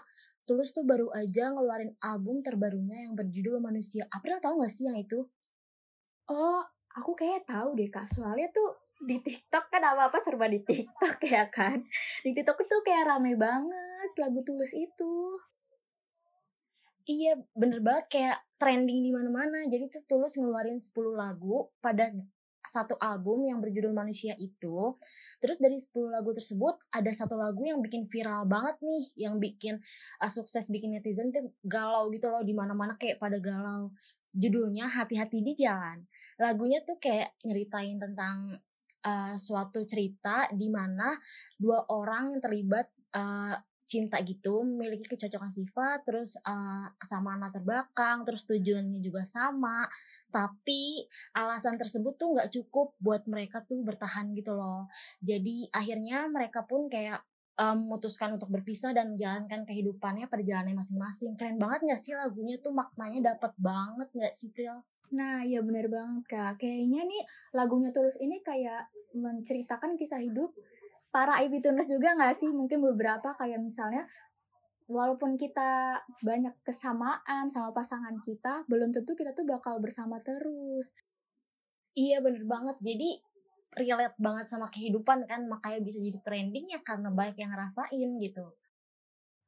Tulus 0.48 0.72
tuh 0.72 0.88
baru 0.88 1.12
aja 1.12 1.52
ngeluarin 1.52 1.92
album 2.00 2.40
terbarunya 2.40 3.04
yang 3.04 3.20
berjudul 3.20 3.60
Manusia. 3.60 4.08
April 4.08 4.40
tahu 4.40 4.64
gak 4.64 4.72
sih 4.72 4.88
yang 4.88 4.96
itu? 4.96 5.28
Oh, 6.32 6.64
aku 6.96 7.12
kayak 7.20 7.44
tahu 7.44 7.76
deh 7.76 7.92
kak 7.92 8.08
soalnya 8.08 8.48
tuh 8.56 8.80
di 9.04 9.20
TikTok 9.22 9.70
kan 9.70 9.84
apa-apa 9.84 10.18
serba 10.18 10.48
di 10.48 10.64
TikTok 10.64 11.20
ya 11.28 11.52
kan. 11.52 11.84
Di 12.24 12.32
TikTok 12.32 12.64
tuh 12.64 12.82
kayak 12.82 13.12
rame 13.12 13.36
banget 13.36 14.12
lagu 14.18 14.40
Tulus 14.42 14.72
itu. 14.72 15.36
Iya, 17.08 17.40
bener 17.56 17.80
banget 17.80 18.06
kayak 18.08 18.38
trending 18.60 19.04
di 19.04 19.12
mana-mana. 19.12 19.68
Jadi 19.68 19.88
tuh 19.92 20.04
Tulus 20.08 20.40
ngeluarin 20.40 20.80
10 20.80 21.16
lagu 21.16 21.72
pada 21.80 22.08
satu 22.68 22.96
album 23.00 23.48
yang 23.48 23.60
berjudul 23.64 23.92
Manusia 23.96 24.36
itu. 24.38 24.96
Terus 25.40 25.58
dari 25.58 25.80
10 25.80 26.12
lagu 26.12 26.30
tersebut 26.32 26.76
ada 26.94 27.12
satu 27.12 27.40
lagu 27.40 27.64
yang 27.64 27.80
bikin 27.82 28.06
viral 28.06 28.46
banget 28.46 28.78
nih, 28.84 29.28
yang 29.28 29.36
bikin 29.42 29.80
uh, 30.22 30.32
sukses 30.32 30.70
bikin 30.70 30.94
netizen 30.96 31.32
tuh 31.34 31.52
galau 31.66 32.12
gitu 32.14 32.28
loh 32.30 32.44
di 32.44 32.54
mana-mana 32.54 33.00
kayak 33.00 33.18
pada 33.18 33.40
galau. 33.40 33.92
Judulnya 34.38 34.86
Hati-hati 34.86 35.42
di 35.42 35.58
Jalan. 35.58 36.06
Lagunya 36.38 36.86
tuh 36.86 37.02
kayak 37.02 37.34
nyeritain 37.42 37.98
tentang 37.98 38.62
uh, 39.02 39.36
suatu 39.40 39.82
cerita 39.90 40.46
di 40.54 40.70
mana 40.70 41.16
dua 41.58 41.88
orang 41.90 42.38
yang 42.38 42.42
terlibat 42.44 42.86
uh, 43.18 43.58
cinta 43.88 44.20
gitu 44.22 44.68
memiliki 44.68 45.08
kecocokan 45.08 45.48
sifat 45.48 46.04
terus 46.04 46.36
uh, 46.44 46.92
kesamaan 47.00 47.40
latar 47.40 47.64
belakang 47.64 48.28
terus 48.28 48.44
tujuannya 48.44 49.00
juga 49.00 49.24
sama 49.24 49.88
tapi 50.28 51.08
alasan 51.32 51.80
tersebut 51.80 52.20
tuh 52.20 52.36
nggak 52.36 52.52
cukup 52.52 52.94
buat 53.00 53.24
mereka 53.32 53.64
tuh 53.64 53.80
bertahan 53.82 54.36
gitu 54.36 54.60
loh 54.60 54.92
jadi 55.24 55.72
akhirnya 55.72 56.28
mereka 56.28 56.68
pun 56.68 56.92
kayak 56.92 57.24
um, 57.58 57.88
memutuskan 57.88 58.38
untuk 58.38 58.54
berpisah 58.54 58.94
dan 58.94 59.18
menjalankan 59.18 59.66
kehidupannya 59.66 60.30
pada 60.30 60.44
jalannya 60.46 60.78
masing-masing 60.78 61.34
keren 61.40 61.58
banget 61.58 61.88
nggak 61.88 62.02
sih 62.02 62.14
lagunya 62.14 62.62
tuh 62.62 62.72
maknanya 62.72 63.34
dapat 63.34 63.56
banget 63.58 64.08
nggak 64.14 64.34
sih 64.36 64.54
Pril? 64.54 64.84
Nah, 65.08 65.40
iya 65.48 65.64
bener 65.64 65.88
banget 65.88 66.24
kak. 66.28 66.60
Kayaknya 66.60 67.08
nih 67.08 67.24
lagunya 67.56 67.96
Tulus 67.96 68.20
ini 68.20 68.44
kayak 68.44 68.92
menceritakan 69.16 69.96
kisah 69.96 70.20
hidup 70.20 70.52
para 71.10 71.42
IP 71.44 71.60
tuners 71.64 71.90
juga 71.90 72.14
nggak 72.14 72.36
sih? 72.36 72.50
Mungkin 72.52 72.84
beberapa 72.84 73.34
kayak 73.36 73.60
misalnya 73.62 74.06
walaupun 74.88 75.36
kita 75.36 76.00
banyak 76.24 76.56
kesamaan 76.64 77.52
sama 77.52 77.76
pasangan 77.76 78.16
kita, 78.24 78.64
belum 78.72 78.96
tentu 78.96 79.14
kita 79.14 79.36
tuh 79.36 79.44
bakal 79.44 79.78
bersama 79.84 80.24
terus. 80.24 80.92
Iya 81.98 82.22
bener 82.22 82.46
banget 82.46 82.78
jadi 82.80 83.20
relate 83.78 84.18
banget 84.18 84.46
sama 84.48 84.70
kehidupan 84.72 85.28
kan 85.28 85.46
makanya 85.46 85.84
bisa 85.84 86.00
jadi 86.02 86.18
trending 86.24 86.66
ya 86.72 86.80
karena 86.82 87.12
banyak 87.12 87.38
yang 87.38 87.52
ngerasain 87.52 88.10
gitu. 88.22 88.54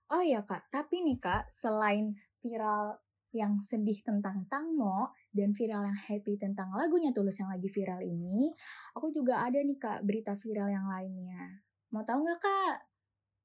Oh 0.10 0.22
iya 0.26 0.42
kak, 0.42 0.74
tapi 0.74 1.06
nih 1.06 1.22
kak, 1.22 1.54
selain 1.54 2.18
viral 2.42 2.98
yang 3.36 3.62
sedih 3.62 4.02
tentang 4.02 4.46
Tangmo 4.50 5.14
dan 5.30 5.54
viral 5.54 5.86
yang 5.86 6.00
happy 6.00 6.38
tentang 6.42 6.74
lagunya 6.74 7.14
Tulus 7.14 7.38
yang 7.38 7.54
lagi 7.54 7.70
viral 7.70 8.02
ini, 8.02 8.50
aku 8.98 9.14
juga 9.14 9.46
ada 9.46 9.62
nih 9.62 9.78
kak 9.78 10.02
berita 10.02 10.34
viral 10.34 10.70
yang 10.70 10.88
lainnya. 10.90 11.62
Mau 11.94 12.02
tahu 12.02 12.26
nggak 12.26 12.40
kak? 12.42 12.76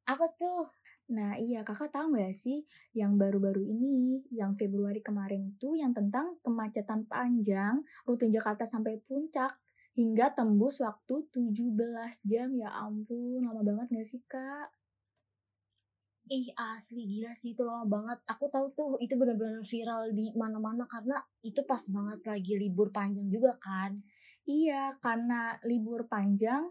Apa 0.08 0.26
tuh? 0.36 0.68
Nah 1.12 1.36
iya 1.36 1.60
kakak 1.60 1.92
tahu 1.92 2.16
nggak 2.16 2.32
sih 2.32 2.64
yang 2.96 3.20
baru-baru 3.20 3.60
ini, 3.60 4.24
yang 4.32 4.56
Februari 4.56 5.04
kemarin 5.04 5.52
tuh 5.60 5.76
yang 5.76 5.92
tentang 5.92 6.40
kemacetan 6.40 7.04
panjang 7.04 7.84
rute 8.08 8.32
Jakarta 8.32 8.64
sampai 8.64 8.96
puncak 9.04 9.52
hingga 9.94 10.34
tembus 10.34 10.82
waktu 10.82 11.28
17 11.30 12.24
jam. 12.26 12.50
Ya 12.56 12.70
ampun, 12.72 13.46
lama 13.46 13.62
banget 13.62 13.94
gak 13.94 14.06
sih, 14.06 14.22
Kak? 14.26 14.83
Ih 16.24 16.48
asli 16.56 17.04
gila 17.04 17.36
sih 17.36 17.52
itu 17.52 17.62
lama 17.68 17.84
banget. 17.84 18.18
Aku 18.32 18.48
tahu 18.48 18.66
tuh 18.72 18.90
itu 19.04 19.12
benar-benar 19.20 19.60
viral 19.60 20.08
di 20.16 20.32
mana-mana 20.32 20.88
karena 20.88 21.20
itu 21.44 21.60
pas 21.68 21.84
banget 21.92 22.20
lagi 22.24 22.52
libur 22.56 22.88
panjang 22.88 23.28
juga 23.28 23.52
kan. 23.60 24.00
Iya, 24.48 24.96
karena 25.04 25.56
libur 25.68 26.08
panjang, 26.08 26.64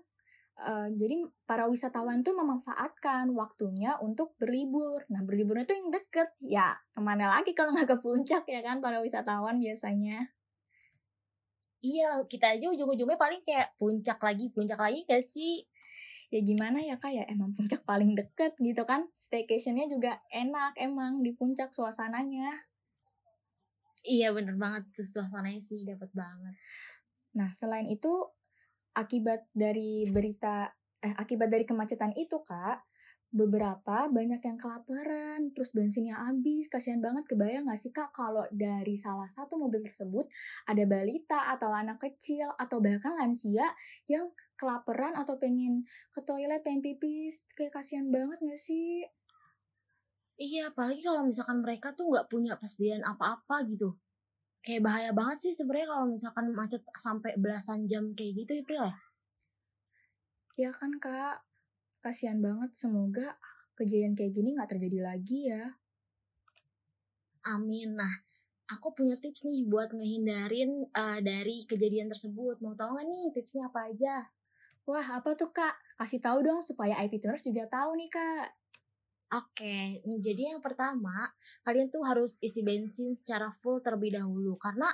uh, 0.58 0.88
jadi 0.94 1.16
para 1.50 1.66
wisatawan 1.70 2.26
tuh 2.26 2.34
memanfaatkan 2.38 3.30
waktunya 3.38 3.98
untuk 4.02 4.34
berlibur. 4.42 5.06
Nah, 5.14 5.22
berliburnya 5.22 5.66
tuh 5.70 5.78
yang 5.82 5.90
deket. 5.94 6.30
Ya, 6.42 6.74
ke 6.94 7.02
mana 7.02 7.30
lagi 7.34 7.54
kalau 7.54 7.74
nggak 7.78 7.90
ke 7.94 7.98
puncak 8.06 8.44
ya 8.50 8.62
kan 8.66 8.82
para 8.82 9.02
wisatawan 9.06 9.58
biasanya. 9.62 10.34
Iya, 11.84 12.24
kita 12.32 12.56
aja 12.56 12.66
ujung-ujungnya 12.72 13.20
paling 13.20 13.44
kayak 13.44 13.76
puncak 13.76 14.18
lagi, 14.24 14.48
puncak 14.56 14.80
lagi 14.80 15.04
gak 15.04 15.20
sih? 15.20 15.68
Ya 16.34 16.42
gimana 16.42 16.82
ya 16.82 16.98
kak? 16.98 17.14
Ya 17.14 17.30
emang 17.30 17.54
puncak 17.54 17.86
paling 17.86 18.18
deket 18.18 18.58
gitu 18.58 18.82
kan. 18.90 19.06
Staycationnya 19.14 19.86
juga 19.86 20.18
enak 20.34 20.74
emang 20.82 21.22
di 21.22 21.30
puncak 21.38 21.70
suasananya. 21.70 22.66
Iya 24.02 24.34
bener 24.34 24.58
banget. 24.58 24.90
Tuh 24.98 25.06
suasananya 25.06 25.62
sih 25.62 25.86
dapat 25.86 26.10
banget. 26.18 26.58
Nah 27.38 27.54
selain 27.54 27.86
itu 27.86 28.10
akibat 28.98 29.46
dari 29.54 30.10
berita 30.10 30.74
eh 31.04 31.14
akibat 31.14 31.54
dari 31.54 31.70
kemacetan 31.70 32.16
itu 32.18 32.42
kak 32.42 32.82
beberapa 33.34 34.06
banyak 34.14 34.46
yang 34.46 34.62
kelaparan, 34.62 35.50
terus 35.58 35.74
bensinnya 35.74 36.22
habis, 36.22 36.70
kasihan 36.70 37.02
banget 37.02 37.26
kebayang 37.26 37.66
gak 37.66 37.82
sih 37.82 37.90
kak 37.90 38.14
kalau 38.14 38.46
dari 38.54 38.94
salah 38.94 39.26
satu 39.26 39.58
mobil 39.58 39.82
tersebut 39.82 40.30
ada 40.70 40.86
balita 40.86 41.50
atau 41.50 41.74
anak 41.74 41.98
kecil 41.98 42.54
atau 42.62 42.78
bahkan 42.78 43.18
lansia 43.18 43.74
yang 44.06 44.30
kelaparan 44.54 45.18
atau 45.18 45.42
pengen 45.42 45.82
ke 46.14 46.22
toilet, 46.22 46.62
pengen 46.62 46.86
pipis, 46.86 47.50
kayak 47.58 47.74
kasihan 47.74 48.14
banget 48.14 48.38
gak 48.38 48.62
sih? 48.62 49.02
Iya, 50.38 50.70
apalagi 50.70 51.02
kalau 51.02 51.26
misalkan 51.26 51.62
mereka 51.62 51.94
tuh 51.94 52.10
nggak 52.10 52.26
punya 52.30 52.58
persediaan 52.58 53.06
apa-apa 53.06 53.66
gitu. 53.70 53.98
Kayak 54.66 54.82
bahaya 54.86 55.12
banget 55.14 55.38
sih 55.50 55.54
sebenarnya 55.54 55.90
kalau 55.90 56.06
misalkan 56.10 56.46
macet 56.54 56.82
sampai 56.98 57.38
belasan 57.38 57.86
jam 57.90 58.14
kayak 58.18 58.46
gitu 58.46 58.62
April 58.62 58.82
ya. 58.90 58.96
Ya 60.54 60.70
kan 60.70 61.02
kak, 61.02 61.42
kasihan 62.04 62.44
banget 62.44 62.76
semoga 62.76 63.40
kejadian 63.80 64.14
kayak 64.14 64.36
gini 64.36 64.54
nggak 64.60 64.76
terjadi 64.76 65.00
lagi 65.02 65.40
ya. 65.48 65.64
Amin. 67.48 67.96
Nah 67.96 68.12
aku 68.68 68.92
punya 68.92 69.16
tips 69.16 69.48
nih 69.48 69.64
buat 69.68 69.96
ngehindarin 69.96 70.92
uh, 70.92 71.20
dari 71.24 71.64
kejadian 71.64 72.12
tersebut. 72.12 72.60
Mau 72.60 72.76
tahu 72.76 73.00
nggak 73.00 73.08
nih 73.08 73.26
tipsnya 73.32 73.72
apa 73.72 73.88
aja? 73.88 74.16
Wah 74.84 75.08
apa 75.24 75.32
tuh 75.40 75.56
kak? 75.56 75.80
Kasih 75.96 76.20
tahu 76.20 76.44
dong 76.44 76.60
supaya 76.60 77.00
IP 77.08 77.24
tuners 77.24 77.40
juga 77.40 77.64
tahu 77.72 77.96
nih 77.96 78.12
kak. 78.12 78.48
Oke, 79.34 80.04
nih 80.06 80.20
jadi 80.22 80.54
yang 80.54 80.62
pertama, 80.62 81.26
kalian 81.66 81.90
tuh 81.90 82.06
harus 82.06 82.38
isi 82.38 82.62
bensin 82.62 83.18
secara 83.18 83.50
full 83.50 83.82
terlebih 83.82 84.14
dahulu. 84.14 84.54
Karena 84.62 84.94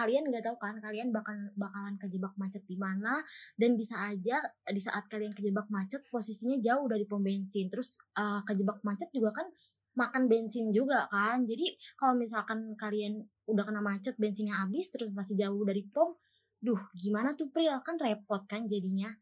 kalian 0.00 0.24
nggak 0.32 0.40
tahu 0.40 0.56
kan 0.56 0.80
kalian 0.80 1.12
bakal 1.12 1.36
bakalan 1.60 1.94
kejebak 2.00 2.32
macet 2.40 2.64
di 2.64 2.80
mana 2.80 3.20
dan 3.60 3.76
bisa 3.76 4.00
aja 4.08 4.40
di 4.64 4.80
saat 4.80 5.04
kalian 5.12 5.36
kejebak 5.36 5.68
macet 5.68 6.00
posisinya 6.08 6.56
jauh 6.58 6.88
dari 6.88 7.04
pom 7.04 7.20
bensin. 7.20 7.68
Terus 7.68 8.00
uh, 8.16 8.40
kejebak 8.48 8.80
macet 8.80 9.12
juga 9.12 9.36
kan 9.36 9.46
makan 9.94 10.26
bensin 10.32 10.72
juga 10.72 11.04
kan. 11.12 11.44
Jadi 11.44 11.76
kalau 12.00 12.16
misalkan 12.16 12.72
kalian 12.80 13.20
udah 13.44 13.64
kena 13.68 13.84
macet 13.84 14.16
bensinnya 14.16 14.56
habis 14.56 14.88
terus 14.88 15.12
masih 15.12 15.36
jauh 15.36 15.60
dari 15.68 15.84
pom 15.84 16.16
duh 16.60 16.80
gimana 16.96 17.36
tuh 17.36 17.52
Pril? 17.52 17.76
Kan 17.84 18.00
repot 18.00 18.44
kan 18.48 18.64
jadinya 18.64 19.12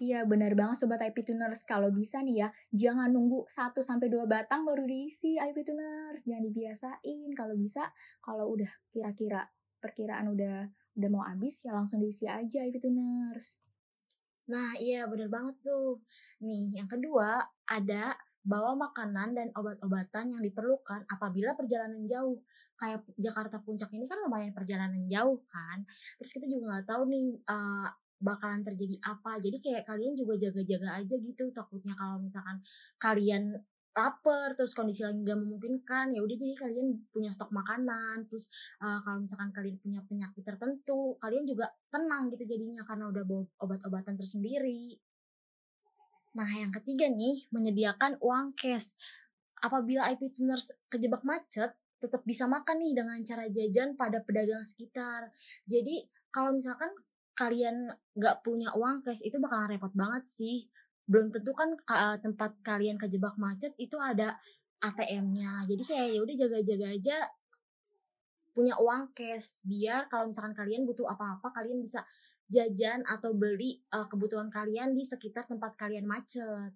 Iya 0.00 0.24
benar 0.24 0.56
banget 0.56 0.80
Sobat 0.80 1.04
IP 1.04 1.20
Tuners. 1.28 1.60
Kalau 1.68 1.92
bisa 1.92 2.24
nih 2.24 2.46
ya, 2.46 2.48
jangan 2.72 3.12
nunggu 3.12 3.44
1 3.44 3.84
sampai 3.84 4.08
dua 4.08 4.24
batang 4.24 4.64
baru 4.64 4.88
diisi 4.88 5.36
IP 5.36 5.60
Tuners. 5.60 6.24
Jangan 6.24 6.40
dibiasain. 6.48 7.28
Kalau 7.36 7.52
bisa, 7.52 7.84
kalau 8.24 8.48
udah 8.48 8.72
kira-kira 8.88 9.44
perkiraan 9.76 10.32
udah 10.32 10.72
udah 10.96 11.08
mau 11.12 11.20
habis 11.24 11.64
ya 11.68 11.76
langsung 11.76 12.00
diisi 12.00 12.24
aja 12.24 12.64
IP 12.64 12.80
Tuners. 12.80 13.60
Nah 14.48 14.72
iya 14.80 15.04
benar 15.04 15.28
banget 15.28 15.60
tuh. 15.60 16.00
Nih 16.48 16.80
yang 16.80 16.88
kedua 16.88 17.44
ada 17.68 18.16
bawa 18.40 18.72
makanan 18.72 19.36
dan 19.36 19.48
obat-obatan 19.52 20.32
yang 20.32 20.40
diperlukan 20.40 21.04
apabila 21.12 21.52
perjalanan 21.52 22.08
jauh. 22.08 22.40
Kayak 22.80 23.04
Jakarta 23.20 23.60
Puncak 23.60 23.92
ini 23.92 24.08
kan 24.08 24.16
lumayan 24.24 24.56
perjalanan 24.56 25.04
jauh 25.04 25.44
kan. 25.44 25.84
Terus 26.16 26.32
kita 26.32 26.48
juga 26.48 26.72
nggak 26.72 26.88
tahu 26.88 27.02
nih 27.12 27.28
uh, 27.44 27.88
bakalan 28.20 28.62
terjadi 28.62 28.96
apa. 29.02 29.40
Jadi 29.40 29.56
kayak 29.58 29.82
kalian 29.88 30.14
juga 30.14 30.36
jaga-jaga 30.36 31.00
aja 31.00 31.16
gitu 31.16 31.44
takutnya 31.50 31.96
kalau 31.96 32.20
misalkan 32.20 32.60
kalian 33.00 33.56
lapar 33.90 34.54
terus 34.54 34.70
kondisi 34.70 35.02
lagi 35.02 35.18
nggak 35.26 35.34
memungkinkan 35.34 36.14
ya 36.14 36.22
udah 36.22 36.36
jadi 36.38 36.54
kalian 36.54 37.10
punya 37.10 37.26
stok 37.34 37.50
makanan 37.50 38.22
terus 38.30 38.46
uh, 38.78 39.02
kalau 39.02 39.18
misalkan 39.18 39.50
kalian 39.50 39.76
punya 39.82 39.98
penyakit 40.06 40.46
tertentu 40.46 41.18
kalian 41.18 41.42
juga 41.42 41.74
tenang 41.90 42.30
gitu 42.30 42.46
jadinya 42.46 42.86
karena 42.86 43.10
udah 43.10 43.24
bawa 43.26 43.44
obat-obatan 43.66 44.14
tersendiri. 44.14 44.94
Nah 46.38 46.46
yang 46.54 46.70
ketiga 46.70 47.10
nih 47.10 47.50
menyediakan 47.50 48.22
uang 48.22 48.54
cash. 48.54 48.94
Apabila 49.60 50.08
IP 50.08 50.32
tuners 50.32 50.72
kejebak 50.88 51.26
macet 51.26 51.74
tetap 52.00 52.24
bisa 52.24 52.48
makan 52.48 52.80
nih 52.80 52.96
dengan 52.96 53.18
cara 53.26 53.44
jajan 53.50 53.92
pada 53.98 54.24
pedagang 54.24 54.64
sekitar. 54.64 55.28
Jadi 55.68 56.08
kalau 56.32 56.56
misalkan 56.56 56.88
kalian 57.40 57.88
nggak 58.12 58.44
punya 58.44 58.68
uang 58.76 59.00
cash 59.00 59.24
itu 59.24 59.40
bakalan 59.40 59.72
repot 59.72 59.92
banget 59.96 60.28
sih. 60.28 60.68
Belum 61.08 61.32
tentu 61.32 61.56
kan 61.56 61.72
tempat 62.20 62.60
kalian 62.60 63.00
kejebak 63.00 63.40
macet 63.40 63.72
itu 63.80 63.96
ada 63.96 64.36
ATM-nya 64.80 65.68
jadi 65.68 65.82
kayak 65.84 66.08
ya 66.16 66.20
udah 66.24 66.36
jaga-jaga 66.36 66.86
aja 66.92 67.18
punya 68.52 68.76
uang 68.76 69.16
cash. 69.16 69.64
Biar 69.64 70.04
kalau 70.12 70.28
misalkan 70.28 70.52
kalian 70.52 70.84
butuh 70.84 71.08
apa-apa 71.08 71.48
kalian 71.56 71.80
bisa 71.80 72.04
jajan 72.50 73.06
atau 73.06 73.30
beli 73.32 73.78
uh, 73.94 74.10
kebutuhan 74.10 74.50
kalian 74.50 74.92
di 74.92 75.06
sekitar 75.06 75.46
tempat 75.46 75.78
kalian 75.78 76.04
macet. 76.04 76.74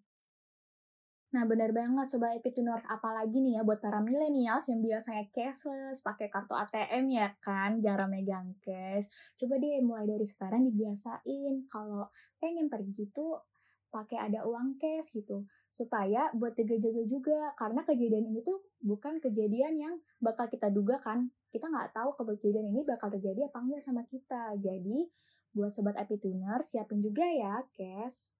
Nah 1.35 1.43
benar 1.51 1.75
banget 1.75 2.07
Sobat 2.07 2.39
Epituners 2.39 2.87
apalagi 2.87 3.43
nih 3.43 3.59
ya 3.59 3.63
buat 3.67 3.83
para 3.83 3.99
millennials 3.99 4.71
yang 4.71 4.79
biasanya 4.79 5.27
cashless, 5.35 5.99
pakai 5.99 6.31
kartu 6.31 6.55
ATM 6.55 7.11
ya 7.11 7.35
kan, 7.43 7.83
jarang 7.83 8.15
megang 8.15 8.55
cash. 8.63 9.11
Coba 9.35 9.59
deh 9.59 9.83
mulai 9.83 10.07
dari 10.07 10.23
sekarang 10.23 10.63
dibiasain 10.71 11.67
kalau 11.67 12.07
pengen 12.39 12.71
pergi 12.71 13.11
tuh 13.11 13.43
pakai 13.91 14.31
ada 14.31 14.47
uang 14.47 14.79
cash 14.79 15.11
gitu. 15.19 15.43
Supaya 15.75 16.31
buat 16.39 16.55
jaga-jaga 16.55 17.03
juga, 17.03 17.51
karena 17.59 17.83
kejadian 17.83 18.31
ini 18.31 18.47
tuh 18.47 18.63
bukan 18.79 19.19
kejadian 19.19 19.75
yang 19.75 19.95
bakal 20.23 20.47
kita 20.47 20.71
duga 20.71 21.03
kan. 21.03 21.35
Kita 21.51 21.67
nggak 21.67 21.99
tahu 21.99 22.15
kejadian 22.15 22.71
ini 22.71 22.87
bakal 22.87 23.11
terjadi 23.11 23.51
apa 23.51 23.59
enggak 23.59 23.83
sama 23.83 24.07
kita. 24.07 24.55
Jadi 24.63 25.11
buat 25.51 25.75
Sobat 25.75 25.99
Epituners 25.99 26.71
siapin 26.71 27.03
juga 27.03 27.27
ya 27.27 27.59
cash. 27.75 28.31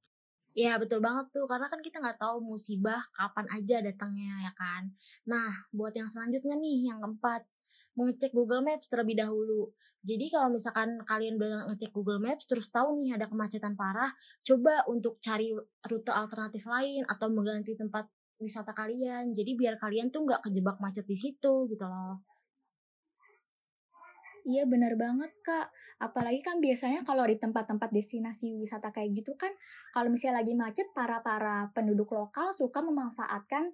Ya 0.55 0.79
betul 0.79 1.03
banget 1.03 1.35
tuh 1.35 1.51
karena 1.51 1.67
kan 1.67 1.83
kita 1.83 1.99
nggak 1.99 2.23
tahu 2.23 2.39
musibah 2.39 3.03
kapan 3.11 3.47
aja 3.51 3.83
datangnya 3.83 4.39
ya 4.47 4.53
kan. 4.55 4.87
Nah 5.27 5.51
buat 5.75 5.91
yang 5.99 6.07
selanjutnya 6.07 6.55
nih 6.55 6.95
yang 6.95 7.03
keempat 7.03 7.43
mengecek 7.99 8.31
Google 8.31 8.63
Maps 8.63 8.87
terlebih 8.87 9.19
dahulu. 9.19 9.75
Jadi 10.05 10.31
kalau 10.31 10.55
misalkan 10.55 11.03
kalian 11.03 11.43
udah 11.43 11.67
ngecek 11.71 11.91
Google 11.91 12.23
Maps 12.23 12.47
terus 12.47 12.71
tahu 12.71 13.03
nih 13.03 13.19
ada 13.19 13.27
kemacetan 13.27 13.75
parah, 13.75 14.11
coba 14.47 14.87
untuk 14.87 15.19
cari 15.19 15.51
rute 15.91 16.13
alternatif 16.15 16.71
lain 16.71 17.03
atau 17.11 17.27
mengganti 17.35 17.75
tempat 17.75 18.07
wisata 18.39 18.71
kalian. 18.71 19.35
Jadi 19.35 19.59
biar 19.59 19.75
kalian 19.75 20.15
tuh 20.15 20.23
nggak 20.23 20.45
kejebak 20.47 20.79
macet 20.79 21.07
di 21.09 21.19
situ 21.19 21.67
gitu 21.67 21.87
loh. 21.87 22.34
Iya 24.45 24.69
benar 24.69 24.93
banget 25.01 25.33
kak. 25.41 25.73
Apalagi 25.97 26.45
kan 26.45 26.61
biasanya 26.61 27.01
kalau 27.01 27.25
di 27.25 27.41
tempat-tempat 27.41 27.89
destinasi 27.89 28.53
wisata 28.61 28.93
kayak 28.93 29.25
gitu 29.25 29.33
kan, 29.41 29.51
kalau 29.97 30.13
misalnya 30.13 30.45
lagi 30.45 30.53
macet, 30.53 30.93
para-para 30.93 31.73
penduduk 31.73 32.13
lokal 32.13 32.53
suka 32.53 32.85
memanfaatkan 32.85 33.73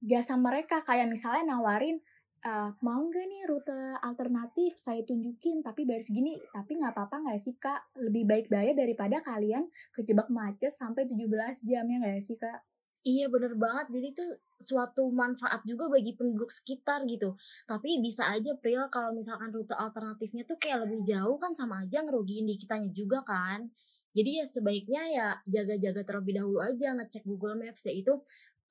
jasa 0.00 0.40
mereka. 0.40 0.80
Kayak 0.80 1.12
misalnya 1.12 1.52
nawarin, 1.52 2.00
uh, 2.48 2.70
mau 2.80 3.02
nggak 3.02 3.26
nih 3.28 3.42
rute 3.44 3.80
alternatif 4.00 4.78
saya 4.78 5.02
tunjukin 5.02 5.60
tapi 5.60 5.82
bayar 5.82 6.00
segini 6.00 6.38
tapi 6.54 6.78
nggak 6.78 6.94
apa-apa 6.94 7.16
nggak 7.26 7.40
sih 7.42 7.58
kak 7.58 7.90
lebih 7.98 8.24
baik 8.24 8.46
bayar 8.46 8.78
daripada 8.78 9.18
kalian 9.20 9.66
kejebak 9.92 10.30
macet 10.30 10.70
sampai 10.70 11.10
17 11.10 11.66
jam 11.66 11.84
ya 11.90 11.96
nggak 11.98 12.22
sih 12.22 12.38
kak 12.38 12.62
Iya 13.06 13.30
bener 13.30 13.54
banget, 13.54 13.86
jadi 13.94 14.06
itu 14.10 14.24
suatu 14.58 15.06
manfaat 15.14 15.62
juga 15.62 15.86
bagi 15.86 16.18
penduduk 16.18 16.50
sekitar 16.50 17.06
gitu. 17.06 17.38
Tapi 17.62 18.02
bisa 18.02 18.26
aja 18.34 18.50
Pril 18.58 18.82
kalau 18.90 19.14
misalkan 19.14 19.54
rute 19.54 19.78
alternatifnya 19.78 20.42
tuh 20.42 20.58
kayak 20.58 20.90
lebih 20.90 21.06
jauh 21.06 21.38
kan 21.38 21.54
sama 21.54 21.86
aja 21.86 22.02
ngerugiin 22.02 22.50
di 22.50 22.58
kitanya 22.58 22.90
juga 22.90 23.22
kan. 23.22 23.70
Jadi 24.10 24.42
ya 24.42 24.44
sebaiknya 24.48 25.02
ya 25.12 25.28
jaga-jaga 25.46 26.02
terlebih 26.02 26.34
dahulu 26.42 26.58
aja 26.58 26.98
ngecek 26.98 27.22
Google 27.30 27.54
Maps 27.54 27.86
ya 27.86 27.94
itu 27.94 28.10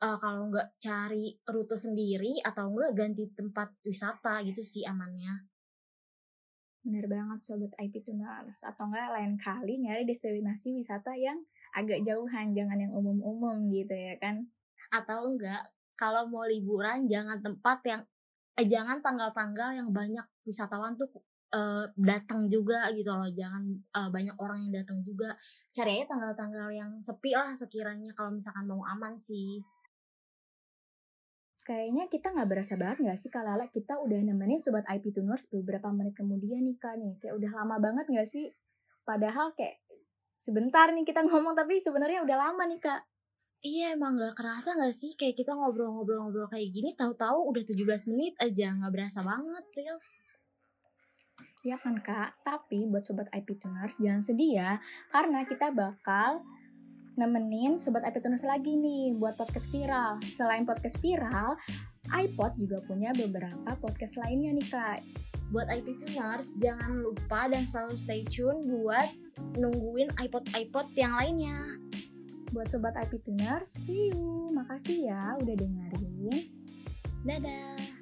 uh, 0.04 0.18
kalau 0.20 0.51
nggak 0.51 0.84
cari 0.84 1.39
rute 1.48 1.77
sendiri 1.80 2.44
atau 2.44 2.75
enggak 2.75 2.92
ganti 2.92 3.24
tempat 3.32 3.72
wisata 3.88 4.44
gitu 4.44 4.60
sih 4.68 4.84
amannya. 4.84 5.48
Bener 6.84 7.08
banget 7.08 7.39
Sobat 7.39 7.72
IP 7.80 8.04
Tuners. 8.04 8.68
Atau 8.68 8.92
enggak 8.92 9.15
lain 9.15 9.39
kali 9.39 9.80
nyari 9.80 10.04
destinasi 10.04 10.75
wisata 10.75 11.15
yang 11.15 11.39
agak 11.75 12.00
jauhan, 12.08 12.55
jangan 12.55 12.77
yang 12.79 12.94
umum-umum 12.96 13.67
gitu 13.70 13.91
ya 13.91 14.15
kan. 14.17 14.48
Atau 14.89 15.36
enggak, 15.36 15.67
kalau 16.00 16.27
mau 16.32 16.48
liburan 16.48 17.05
jangan 17.12 17.44
tempat 17.44 17.84
yang 17.84 18.01
eh, 18.55 18.67
jangan 18.67 19.03
tanggal-tanggal 19.03 19.75
yang 19.75 19.89
banyak 19.91 20.24
wisatawan 20.48 20.96
tuh 20.96 21.12
uh, 21.51 21.86
datang 22.00 22.48
juga 22.48 22.88
gitu 22.96 23.12
loh 23.12 23.27
jangan 23.32 23.63
uh, 23.96 24.08
banyak 24.12 24.36
orang 24.39 24.67
yang 24.67 24.84
datang 24.84 25.03
juga 25.03 25.36
cari 25.75 26.00
aja 26.00 26.15
tanggal-tanggal 26.15 26.67
yang 26.72 26.91
sepi 27.03 27.36
lah 27.36 27.51
sekiranya 27.51 28.15
kalau 28.15 28.32
misalkan 28.36 28.67
mau 28.67 28.84
aman 28.88 29.20
sih 29.20 29.60
Kayaknya 31.65 32.05
kita 32.13 32.29
nggak 32.29 32.46
berasa 32.46 32.77
banget 32.77 32.98
nggak 33.01 33.17
sih 33.17 33.34
kalau 33.34 33.58
kita 33.74 33.98
udah 33.98 34.22
nemenin 34.22 34.62
Sobat 34.62 34.86
IP 34.86 35.10
Tuners 35.10 35.50
beberapa 35.50 35.89
menit 35.89 36.13
kemudian 36.13 36.62
nih 36.62 36.77
Kak 36.77 36.94
nih. 37.01 37.17
Kayak 37.17 37.41
udah 37.41 37.51
lama 37.58 37.75
banget 37.82 38.05
nggak 38.05 38.29
sih? 38.29 38.53
Padahal 39.01 39.50
kayak 39.58 39.82
sebentar 40.46 40.94
nih 40.94 41.02
kita 41.02 41.25
ngomong 41.28 41.58
tapi 41.58 41.82
sebenarnya 41.82 42.22
udah 42.22 42.38
lama 42.38 42.64
nih 42.70 42.78
Kak. 42.78 43.02
Iya 43.66 43.98
emang 43.98 44.22
gak 44.22 44.38
kerasa 44.38 44.78
gak 44.78 44.94
sih 44.94 45.18
kayak 45.18 45.42
kita 45.42 45.58
ngobrol-ngobrol-ngobrol 45.58 46.46
kayak 46.54 46.70
gini 46.70 46.94
tahu-tahu 46.94 47.50
udah 47.50 47.66
17 47.66 48.14
menit 48.14 48.38
aja 48.38 48.78
nggak 48.78 48.94
berasa 48.94 49.25
banget 49.25 49.66
real. 49.74 49.98
Ya 51.66 51.82
kan 51.82 51.98
kak, 51.98 52.46
tapi 52.46 52.86
buat 52.86 53.02
sobat 53.02 53.25
IP 53.34 53.58
Tuners 53.58 53.98
jangan 53.98 54.22
sedih 54.22 54.62
ya 54.62 54.72
karena 55.10 55.50
kita 55.50 55.74
bakal 55.74 56.46
nemenin 57.16 57.80
Sobat 57.80 58.04
iPod 58.06 58.28
lagi 58.44 58.75
nih 58.75 59.16
buat 59.18 59.40
podcast 59.40 59.72
viral. 59.72 60.20
Selain 60.30 60.68
podcast 60.68 61.00
viral, 61.00 61.56
iPod 62.12 62.60
juga 62.60 62.84
punya 62.84 63.16
beberapa 63.16 63.72
podcast 63.80 64.20
lainnya 64.20 64.52
nih 64.52 64.68
Kak. 64.68 65.00
Buat 65.56 65.72
IP 65.72 65.96
Tuners, 66.04 66.60
jangan 66.60 67.00
lupa 67.00 67.48
dan 67.48 67.64
selalu 67.64 67.96
stay 67.96 68.28
tune 68.28 68.60
buat 68.68 69.08
nungguin 69.56 70.12
iPod-iPod 70.20 70.92
yang 71.00 71.16
lainnya. 71.16 71.80
Buat 72.52 72.76
Sobat 72.76 72.92
IP 73.00 73.24
Tuners, 73.24 73.72
see 73.72 74.12
you. 74.12 74.52
Makasih 74.52 75.08
ya 75.16 75.40
udah 75.40 75.56
dengerin. 75.56 76.52
Dadah. 77.24 77.95